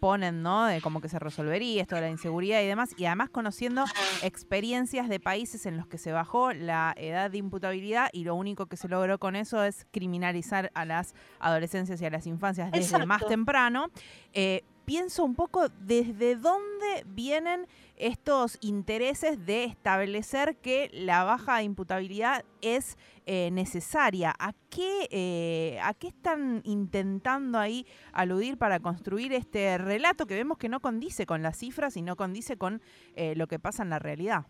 ponen, 0.00 0.42
¿no? 0.42 0.64
De 0.64 0.80
cómo 0.80 1.00
que 1.00 1.08
se 1.08 1.18
resolvería 1.18 1.82
esto 1.82 1.94
de 1.94 2.00
la 2.00 2.08
inseguridad 2.08 2.62
y 2.62 2.66
demás, 2.66 2.90
y 2.96 3.04
además 3.04 3.28
conociendo 3.28 3.84
experiencias 4.22 5.08
de 5.08 5.20
países 5.20 5.66
en 5.66 5.76
los 5.76 5.86
que 5.86 5.98
se 5.98 6.10
bajó 6.10 6.52
la 6.52 6.94
edad 6.96 7.30
de 7.30 7.38
imputabilidad 7.38 8.08
y 8.12 8.24
lo 8.24 8.34
único 8.34 8.66
que 8.66 8.76
se 8.76 8.88
logró 8.88 9.18
con 9.18 9.36
eso 9.36 9.62
es 9.62 9.86
criminalizar 9.90 10.70
a 10.74 10.86
las 10.86 11.14
adolescencias 11.38 12.00
y 12.00 12.06
a 12.06 12.10
las 12.10 12.26
infancias 12.26 12.72
desde 12.72 13.04
más 13.04 13.24
temprano. 13.26 13.88
Eh, 14.32 14.64
pienso 14.88 15.22
un 15.22 15.34
poco 15.34 15.68
desde 15.68 16.34
dónde 16.34 17.04
vienen 17.04 17.66
estos 17.96 18.56
intereses 18.62 19.44
de 19.44 19.64
establecer 19.64 20.56
que 20.56 20.88
la 20.94 21.24
baja 21.24 21.62
imputabilidad 21.62 22.46
es 22.62 22.96
eh, 23.26 23.50
necesaria. 23.52 24.32
¿A 24.38 24.54
qué, 24.70 25.06
eh, 25.10 25.78
¿A 25.82 25.92
qué 25.92 26.08
están 26.08 26.62
intentando 26.64 27.58
ahí 27.58 27.86
aludir 28.12 28.56
para 28.56 28.80
construir 28.80 29.34
este 29.34 29.76
relato 29.76 30.24
que 30.24 30.36
vemos 30.36 30.56
que 30.56 30.70
no 30.70 30.80
condice 30.80 31.26
con 31.26 31.42
las 31.42 31.58
cifras 31.58 31.98
y 31.98 32.00
no 32.00 32.16
condice 32.16 32.56
con 32.56 32.80
eh, 33.14 33.34
lo 33.36 33.46
que 33.46 33.58
pasa 33.58 33.82
en 33.82 33.90
la 33.90 33.98
realidad? 33.98 34.46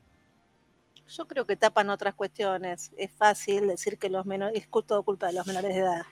Yo 1.08 1.26
creo 1.26 1.46
que 1.46 1.56
tapan 1.56 1.88
otras 1.88 2.14
cuestiones. 2.14 2.92
Es 2.98 3.10
fácil 3.10 3.68
decir 3.68 3.96
que 3.98 4.10
los 4.10 4.26
menores, 4.26 4.62
es 4.62 4.68
todo 4.86 5.02
culpa 5.02 5.28
de 5.28 5.32
los 5.32 5.46
menores 5.46 5.74
de 5.74 5.80
edad. 5.80 6.02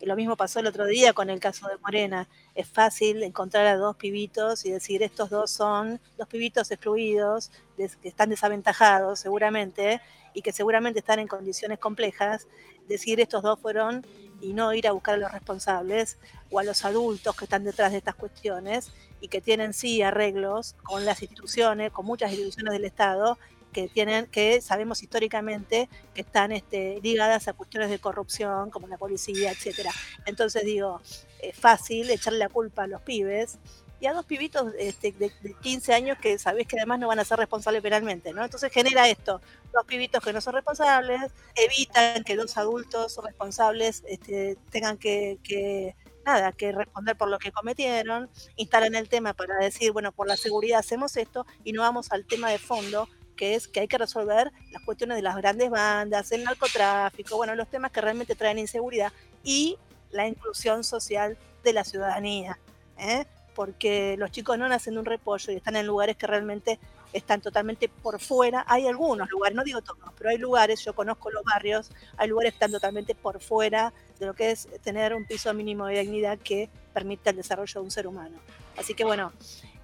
Y 0.00 0.06
lo 0.06 0.16
mismo 0.16 0.36
pasó 0.36 0.60
el 0.60 0.66
otro 0.66 0.86
día 0.86 1.12
con 1.12 1.28
el 1.28 1.38
caso 1.38 1.68
de 1.68 1.76
Morena. 1.78 2.28
Es 2.54 2.66
fácil 2.66 3.22
encontrar 3.22 3.66
a 3.66 3.76
dos 3.76 3.96
pibitos 3.96 4.64
y 4.64 4.70
decir 4.70 5.02
estos 5.02 5.28
dos 5.28 5.50
son 5.50 6.00
dos 6.16 6.26
pibitos 6.28 6.70
excluidos, 6.70 7.50
que 7.76 8.08
están 8.08 8.30
desaventajados 8.30 9.20
seguramente 9.20 10.00
y 10.32 10.40
que 10.40 10.52
seguramente 10.52 11.00
están 11.00 11.18
en 11.18 11.28
condiciones 11.28 11.78
complejas. 11.78 12.46
Decir 12.88 13.20
estos 13.20 13.42
dos 13.42 13.60
fueron 13.60 14.06
y 14.40 14.54
no 14.54 14.72
ir 14.72 14.88
a 14.88 14.92
buscar 14.92 15.16
a 15.16 15.18
los 15.18 15.30
responsables 15.30 16.16
o 16.50 16.58
a 16.58 16.64
los 16.64 16.86
adultos 16.86 17.36
que 17.36 17.44
están 17.44 17.64
detrás 17.64 17.92
de 17.92 17.98
estas 17.98 18.14
cuestiones 18.14 18.92
y 19.20 19.28
que 19.28 19.42
tienen 19.42 19.74
sí 19.74 20.00
arreglos 20.00 20.74
con 20.84 21.04
las 21.04 21.20
instituciones, 21.20 21.92
con 21.92 22.06
muchas 22.06 22.30
instituciones 22.30 22.72
del 22.72 22.86
Estado 22.86 23.36
que 23.72 23.88
tienen, 23.88 24.26
que 24.26 24.60
sabemos 24.60 25.02
históricamente 25.02 25.88
que 26.14 26.22
están 26.22 26.52
este, 26.52 27.00
ligadas 27.02 27.48
a 27.48 27.52
cuestiones 27.52 27.90
de 27.90 27.98
corrupción, 27.98 28.70
como 28.70 28.88
la 28.88 28.98
policía, 28.98 29.50
etcétera. 29.50 29.90
Entonces 30.26 30.64
digo, 30.64 31.00
es 31.42 31.56
fácil 31.56 32.10
echarle 32.10 32.38
la 32.38 32.48
culpa 32.48 32.84
a 32.84 32.86
los 32.86 33.00
pibes 33.02 33.58
y 34.00 34.06
a 34.06 34.12
dos 34.12 34.24
pibitos 34.24 34.72
este, 34.78 35.12
de, 35.12 35.32
15 35.60 35.92
años 35.92 36.18
que 36.18 36.38
sabés 36.38 36.66
que 36.66 36.76
además 36.76 37.00
no 37.00 37.08
van 37.08 37.18
a 37.18 37.24
ser 37.24 37.38
responsables 37.38 37.82
penalmente, 37.82 38.32
¿no? 38.32 38.44
Entonces 38.44 38.72
genera 38.72 39.08
esto, 39.08 39.40
dos 39.72 39.84
pibitos 39.86 40.22
que 40.22 40.32
no 40.32 40.40
son 40.40 40.54
responsables, 40.54 41.32
evitan 41.56 42.22
que 42.22 42.36
dos 42.36 42.56
adultos 42.56 43.18
responsables 43.22 44.04
este, 44.06 44.56
tengan 44.70 44.98
que, 44.98 45.38
que 45.42 45.96
nada, 46.24 46.52
que 46.52 46.72
responder 46.72 47.16
por 47.16 47.28
lo 47.28 47.38
que 47.38 47.50
cometieron, 47.50 48.30
instalan 48.56 48.94
el 48.94 49.08
tema 49.08 49.32
para 49.34 49.56
decir, 49.56 49.92
bueno, 49.92 50.12
por 50.12 50.28
la 50.28 50.36
seguridad 50.36 50.78
hacemos 50.78 51.16
esto 51.16 51.46
y 51.64 51.72
no 51.72 51.82
vamos 51.82 52.12
al 52.12 52.24
tema 52.24 52.50
de 52.50 52.58
fondo, 52.58 53.08
que 53.38 53.54
es 53.54 53.68
que 53.68 53.80
hay 53.80 53.88
que 53.88 53.96
resolver 53.96 54.52
las 54.72 54.82
cuestiones 54.82 55.16
de 55.16 55.22
las 55.22 55.36
grandes 55.36 55.70
bandas, 55.70 56.30
el 56.32 56.44
narcotráfico, 56.44 57.36
bueno, 57.36 57.54
los 57.54 57.68
temas 57.68 57.92
que 57.92 58.00
realmente 58.00 58.34
traen 58.34 58.58
inseguridad 58.58 59.12
y 59.44 59.78
la 60.10 60.26
inclusión 60.26 60.84
social 60.84 61.38
de 61.62 61.72
la 61.72 61.84
ciudadanía. 61.84 62.58
¿eh? 62.98 63.24
Porque 63.54 64.16
los 64.18 64.32
chicos 64.32 64.58
no 64.58 64.68
nacen 64.68 64.94
de 64.94 65.00
un 65.00 65.06
repollo 65.06 65.52
y 65.52 65.56
están 65.56 65.76
en 65.76 65.86
lugares 65.86 66.16
que 66.16 66.26
realmente 66.26 66.78
están 67.12 67.40
totalmente 67.40 67.88
por 67.88 68.20
fuera. 68.20 68.64
Hay 68.68 68.86
algunos 68.86 69.30
lugares, 69.30 69.56
no 69.56 69.64
digo 69.64 69.80
todos, 69.82 69.98
pero 70.18 70.30
hay 70.30 70.38
lugares, 70.38 70.84
yo 70.84 70.92
conozco 70.92 71.30
los 71.30 71.44
barrios, 71.44 71.90
hay 72.16 72.28
lugares 72.28 72.52
que 72.52 72.56
están 72.56 72.72
totalmente 72.72 73.14
por 73.14 73.40
fuera 73.40 73.92
de 74.18 74.26
lo 74.26 74.34
que 74.34 74.50
es 74.50 74.68
tener 74.82 75.14
un 75.14 75.24
piso 75.24 75.54
mínimo 75.54 75.86
de 75.86 76.00
dignidad 76.00 76.38
que 76.38 76.68
permita 76.92 77.30
el 77.30 77.36
desarrollo 77.36 77.80
de 77.80 77.84
un 77.84 77.90
ser 77.90 78.06
humano. 78.08 78.36
Así 78.76 78.94
que 78.94 79.04
bueno, 79.04 79.32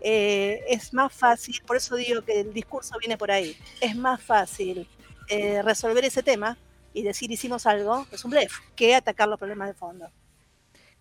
eh, 0.07 0.63
es 0.69 0.93
más 0.93 1.15
fácil, 1.15 1.63
por 1.67 1.79
eso 1.79 1.97
digo 1.97 2.21
que 2.21 2.41
el 2.41 2.53
discurso 2.53 2.99
viene 2.99 3.17
por 3.17 3.31
ahí, 3.31 3.57
es 3.81 3.97
más 3.97 4.21
fácil 4.21 4.87
eh, 5.31 5.63
resolver 5.63 6.05
ese 6.05 6.23
tema 6.23 6.59
y 6.93 7.03
decir 7.03 7.31
hicimos 7.31 7.65
algo, 7.67 8.07
es 8.13 8.23
un 8.23 8.31
blef, 8.31 8.53
que 8.77 8.95
atacar 8.95 9.29
los 9.29 9.39
problemas 9.39 9.69
de 9.69 9.73
fondo. 9.73 10.11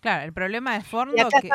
Claro, 0.00 0.24
el 0.24 0.32
problema 0.32 0.78
de 0.78 0.84
fondo... 0.84 1.14
que... 1.28 1.50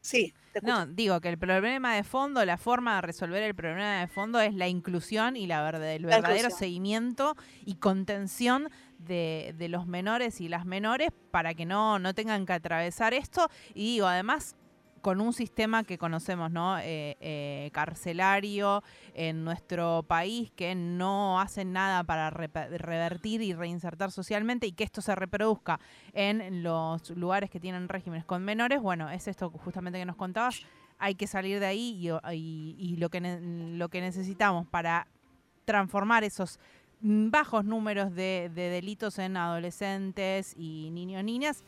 Sí, 0.00 0.34
no, 0.62 0.86
digo 0.86 1.20
que 1.20 1.28
el 1.28 1.38
problema 1.38 1.94
de 1.94 2.02
fondo, 2.02 2.44
la 2.44 2.56
forma 2.56 2.96
de 2.96 3.02
resolver 3.02 3.42
el 3.44 3.54
problema 3.54 4.00
de 4.00 4.08
fondo 4.08 4.40
es 4.40 4.52
la 4.52 4.66
inclusión 4.66 5.36
y 5.36 5.46
la 5.46 5.68
el 5.68 6.04
verdadero 6.04 6.50
seguimiento 6.50 7.36
y 7.64 7.76
contención 7.76 8.68
de, 8.98 9.54
de, 9.56 9.68
los 9.68 9.86
menores 9.86 10.40
y 10.40 10.48
las 10.48 10.66
menores 10.66 11.10
para 11.30 11.54
que 11.54 11.66
no, 11.66 11.98
no 12.00 12.14
tengan 12.14 12.46
que 12.46 12.52
atravesar 12.52 13.14
esto. 13.14 13.48
Y 13.74 13.94
digo, 13.94 14.06
además, 14.06 14.56
con 15.04 15.20
un 15.20 15.34
sistema 15.34 15.84
que 15.84 15.98
conocemos, 15.98 16.50
¿no? 16.50 16.78
Eh, 16.78 17.18
eh, 17.20 17.68
carcelario 17.74 18.82
en 19.12 19.44
nuestro 19.44 20.02
país, 20.08 20.50
que 20.56 20.74
no 20.74 21.38
hacen 21.38 21.74
nada 21.74 22.04
para 22.04 22.30
revertir 22.30 23.42
y 23.42 23.52
reinsertar 23.52 24.10
socialmente 24.10 24.66
y 24.66 24.72
que 24.72 24.82
esto 24.82 25.02
se 25.02 25.14
reproduzca 25.14 25.78
en 26.14 26.62
los 26.62 27.10
lugares 27.10 27.50
que 27.50 27.60
tienen 27.60 27.90
regímenes 27.90 28.24
con 28.24 28.42
menores, 28.46 28.80
bueno, 28.80 29.10
es 29.10 29.28
esto 29.28 29.50
justamente 29.50 29.98
que 29.98 30.06
nos 30.06 30.16
contabas, 30.16 30.62
hay 30.98 31.16
que 31.16 31.26
salir 31.26 31.60
de 31.60 31.66
ahí 31.66 32.10
y, 32.32 32.96
lo, 32.96 33.10
que 33.10 33.20
lo 33.20 33.90
que 33.90 34.00
necesitamos 34.00 34.66
para 34.68 35.06
transformar 35.66 36.24
esos 36.24 36.58
bajos 37.02 37.66
números 37.66 38.14
de, 38.14 38.50
de 38.54 38.70
delitos 38.70 39.18
en 39.18 39.36
adolescentes 39.36 40.54
y 40.56 40.88
niños 40.92 41.22
niñas 41.24 41.62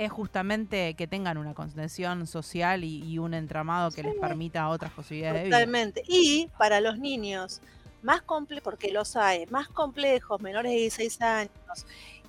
es 0.00 0.10
justamente 0.10 0.94
que 0.94 1.06
tengan 1.06 1.36
una 1.36 1.52
contención 1.52 2.26
social 2.26 2.84
y, 2.84 3.18
un 3.18 3.34
entramado 3.34 3.90
que 3.90 4.02
les 4.02 4.14
permita 4.14 4.70
otras 4.70 4.92
posibilidades 4.92 5.42
de 5.42 5.44
vida. 5.48 5.58
Totalmente. 5.58 6.02
Y 6.08 6.48
para 6.56 6.80
los 6.80 6.98
niños 6.98 7.60
más 8.00 8.22
complejos, 8.22 8.64
porque 8.64 8.90
los 8.92 9.14
hay, 9.16 9.44
más 9.48 9.68
complejos, 9.68 10.40
menores 10.40 10.72
de 10.72 10.78
16 10.78 11.20
años, 11.20 11.50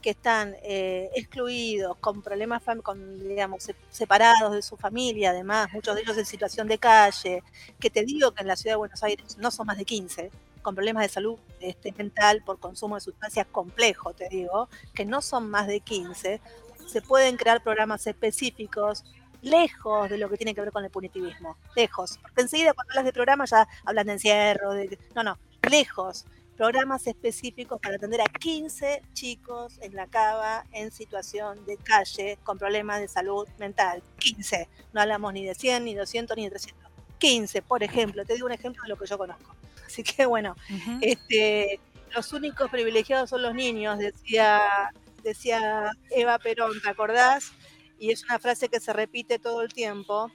que 0.01 0.09
están 0.09 0.53
eh, 0.63 1.11
excluidos, 1.15 1.95
con 1.99 2.21
problemas, 2.21 2.61
con, 2.83 3.25
digamos, 3.25 3.69
separados 3.89 4.53
de 4.53 4.61
su 4.61 4.75
familia, 4.75 5.29
además, 5.29 5.71
muchos 5.71 5.95
de 5.95 6.01
ellos 6.01 6.17
en 6.17 6.25
situación 6.25 6.67
de 6.67 6.77
calle, 6.77 7.41
que 7.79 7.89
te 7.89 8.03
digo 8.03 8.31
que 8.31 8.41
en 8.41 8.47
la 8.47 8.57
ciudad 8.57 8.73
de 8.73 8.79
Buenos 8.79 9.01
Aires 9.01 9.37
no 9.37 9.49
son 9.49 9.67
más 9.67 9.77
de 9.77 9.85
15, 9.85 10.29
con 10.61 10.75
problemas 10.75 11.03
de 11.03 11.09
salud 11.09 11.37
este, 11.61 11.93
mental 11.93 12.43
por 12.45 12.59
consumo 12.59 12.95
de 12.95 13.01
sustancias 13.01 13.47
complejos, 13.49 14.13
te 14.15 14.27
digo, 14.27 14.67
que 14.93 15.05
no 15.05 15.21
son 15.21 15.49
más 15.49 15.67
de 15.67 15.79
15, 15.79 16.41
se 16.87 17.01
pueden 17.01 17.37
crear 17.37 17.61
programas 17.63 18.05
específicos 18.07 19.03
lejos 19.41 20.09
de 20.09 20.17
lo 20.17 20.29
que 20.29 20.37
tiene 20.37 20.53
que 20.53 20.61
ver 20.61 20.71
con 20.71 20.83
el 20.83 20.91
punitivismo, 20.91 21.57
lejos, 21.75 22.19
porque 22.21 22.41
enseguida 22.41 22.73
cuando 22.73 22.91
hablas 22.91 23.05
de 23.05 23.13
programas 23.13 23.49
ya 23.49 23.67
hablan 23.85 24.07
de 24.07 24.13
encierro, 24.13 24.73
de, 24.73 24.97
no, 25.15 25.23
no, 25.23 25.39
lejos, 25.69 26.25
programas 26.57 27.07
específicos 27.07 27.79
para 27.81 27.95
atender 27.95 28.21
a 28.21 28.25
15 28.25 29.01
chicos 29.13 29.79
en 29.81 29.95
la 29.95 30.05
cava 30.05 30.63
en 30.71 30.91
situación 30.91 31.65
de 31.65 31.77
calle 31.77 32.37
con 32.43 32.59
problemas 32.59 32.99
de 32.99 33.07
salud 33.07 33.47
mental, 33.57 34.03
15, 34.19 34.69
no 34.93 35.01
hablamos 35.01 35.33
ni 35.33 35.45
de 35.45 35.55
100, 35.55 35.85
ni 35.85 35.93
de 35.93 36.01
200, 36.01 36.37
ni 36.37 36.43
de 36.43 36.51
300, 36.51 36.91
15, 37.17 37.61
por 37.63 37.81
ejemplo, 37.81 38.25
te 38.25 38.35
digo 38.35 38.45
un 38.45 38.51
ejemplo 38.51 38.83
de 38.83 38.89
lo 38.89 38.97
que 38.97 39.07
yo 39.07 39.17
conozco. 39.17 39.55
Así 39.85 40.03
que 40.03 40.25
bueno, 40.25 40.55
este, 41.01 41.79
los 42.15 42.31
únicos 42.31 42.69
privilegiados 42.69 43.29
son 43.29 43.41
los 43.41 43.53
niños, 43.53 43.97
decía 43.97 44.91
decía 45.23 45.91
Eva 46.09 46.37
Perón, 46.39 46.81
¿te 46.81 46.89
acordás? 46.89 47.51
Y 47.97 48.11
es 48.11 48.23
una 48.23 48.39
frase 48.39 48.69
que 48.69 48.79
se 48.79 48.93
repite 48.93 49.39
todo 49.39 49.61
el 49.61 49.73
tiempo. 49.73 50.31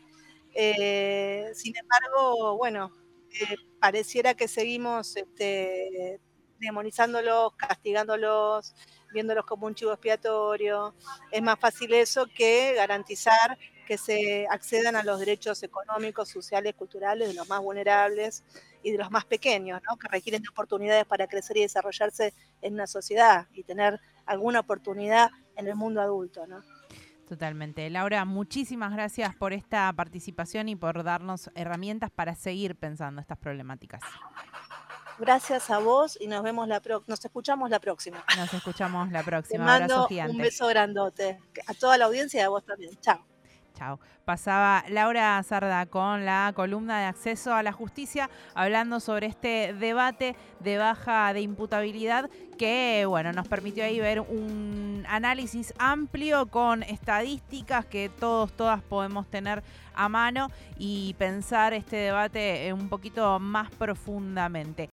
Eh, 0.55 1.50
sin 1.55 1.75
embargo, 1.76 2.57
bueno, 2.57 2.93
eh, 3.40 3.57
pareciera 3.81 4.35
que 4.35 4.49
seguimos 4.49 5.16
este, 5.16 6.20
demonizándolos, 6.59 7.55
castigándolos, 7.57 8.75
viéndolos 9.12 9.44
como 9.44 9.66
un 9.66 9.75
chivo 9.75 9.92
expiatorio. 9.92 10.94
Es 11.31 11.42
más 11.42 11.59
fácil 11.59 11.92
eso 11.94 12.27
que 12.35 12.75
garantizar 12.75 13.59
que 13.87 13.96
se 13.96 14.46
accedan 14.51 14.96
a 14.96 15.03
los 15.03 15.20
derechos 15.20 15.62
económicos, 15.62 16.29
sociales, 16.29 16.75
culturales 16.75 17.29
de 17.29 17.35
los 17.35 17.49
más 17.49 17.61
vulnerables 17.61 18.44
y 18.83 18.90
de 18.90 18.99
los 18.99 19.11
más 19.11 19.25
pequeños, 19.25 19.81
¿no? 19.88 19.96
que 19.96 20.09
requieren 20.09 20.42
de 20.42 20.49
oportunidades 20.49 21.07
para 21.07 21.27
crecer 21.27 21.57
y 21.57 21.62
desarrollarse 21.62 22.35
en 22.62 22.75
una 22.75 22.87
sociedad 22.87 23.46
y 23.53 23.62
tener 23.62 24.01
alguna 24.27 24.61
oportunidad 24.61 25.31
en 25.57 25.69
el 25.69 25.75
mundo 25.75 26.01
adulto, 26.01 26.47
¿no? 26.47 26.62
Totalmente. 27.29 27.91
Laura, 27.91 28.25
muchísimas 28.25 28.93
gracias 28.93 29.35
por 29.35 29.53
esta 29.53 29.93
participación 29.93 30.69
y 30.69 30.77
por 30.77 31.03
darnos 31.03 31.51
herramientas 31.55 32.11
para 32.11 32.35
seguir 32.35 32.77
pensando 32.77 33.21
estas 33.21 33.39
problemáticas. 33.39 34.01
Gracias 35.19 35.71
a 35.71 35.79
vos 35.79 36.19
y 36.21 36.27
nos 36.29 36.43
vemos 36.43 36.69
la 36.69 36.81
nos 37.07 37.25
escuchamos 37.25 37.71
la 37.71 37.81
próxima. 37.81 38.25
Nos 38.37 38.53
escuchamos 38.53 39.11
la 39.11 39.23
próxima. 39.23 39.65
Te 39.65 39.87
mando 39.87 40.07
un 40.09 40.39
beso 40.39 40.67
grandote. 40.69 41.39
A 41.67 41.75
toda 41.75 41.97
la 41.97 42.05
audiencia 42.05 42.41
y 42.41 42.45
a 42.45 42.49
vos 42.49 42.65
también. 42.65 42.95
Chao. 43.01 43.25
Chao. 43.77 44.01
Pasaba 44.25 44.85
Laura 44.89 45.43
Sarda 45.43 45.85
con 45.85 46.25
la 46.25 46.51
columna 46.57 46.99
de 46.99 47.05
acceso 47.05 47.53
a 47.53 47.62
la 47.62 47.73
justicia 47.73 48.31
hablando 48.55 49.01
sobre 49.01 49.27
este 49.27 49.75
debate 49.75 50.35
de 50.61 50.79
baja 50.79 51.33
de 51.35 51.43
imputabilidad 51.43 52.31
que 52.57 53.05
bueno, 53.07 53.33
nos 53.33 53.47
permitió 53.49 53.85
ahí 53.85 54.01
ver 54.01 54.21
un 54.21 55.05
análisis 55.09 55.75
amplio 55.79 56.47
con 56.47 56.83
estadísticas 56.85 57.85
que 57.85 58.09
todos 58.09 58.51
todas 58.53 58.83
podemos 58.83 59.29
tener 59.31 59.62
a 59.95 60.09
mano 60.09 60.51
y 60.79 61.15
pensar 61.19 61.75
este 61.75 61.97
debate 61.97 62.73
un 62.73 62.89
poquito 62.89 63.39
más 63.39 63.71
profundamente. 63.71 64.85